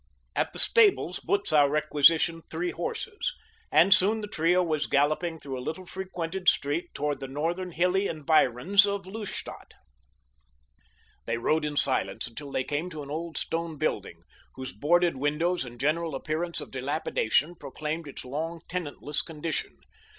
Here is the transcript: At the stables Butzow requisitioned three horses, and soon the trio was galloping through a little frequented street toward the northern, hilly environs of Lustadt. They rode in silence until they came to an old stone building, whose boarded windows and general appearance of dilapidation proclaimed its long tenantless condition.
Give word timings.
At 0.35 0.51
the 0.51 0.57
stables 0.57 1.19
Butzow 1.19 1.67
requisitioned 1.69 2.45
three 2.49 2.71
horses, 2.71 3.35
and 3.71 3.93
soon 3.93 4.21
the 4.21 4.27
trio 4.27 4.63
was 4.63 4.87
galloping 4.87 5.39
through 5.39 5.59
a 5.59 5.61
little 5.61 5.85
frequented 5.85 6.49
street 6.49 6.91
toward 6.95 7.19
the 7.19 7.27
northern, 7.27 7.69
hilly 7.69 8.07
environs 8.07 8.87
of 8.87 9.05
Lustadt. 9.05 9.75
They 11.27 11.37
rode 11.37 11.63
in 11.65 11.77
silence 11.77 12.25
until 12.25 12.51
they 12.51 12.63
came 12.63 12.89
to 12.89 13.03
an 13.03 13.11
old 13.11 13.37
stone 13.37 13.77
building, 13.77 14.23
whose 14.55 14.73
boarded 14.73 15.17
windows 15.17 15.63
and 15.63 15.79
general 15.79 16.15
appearance 16.15 16.61
of 16.61 16.71
dilapidation 16.71 17.53
proclaimed 17.53 18.07
its 18.07 18.25
long 18.25 18.59
tenantless 18.67 19.21
condition. 19.21 19.77